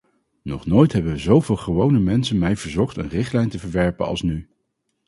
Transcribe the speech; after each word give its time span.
Nog 0.43 0.65
nooit 0.65 0.91
hebben 0.93 1.19
zoveel 1.19 1.55
gewone 1.55 1.99
mensen 1.99 2.37
mij 2.37 2.55
verzocht 2.57 2.97
een 2.97 3.09
richtlijn 3.09 3.49
te 3.49 3.59
verwerpen 3.59 4.05
als 4.05 4.21
nu. 4.21 4.49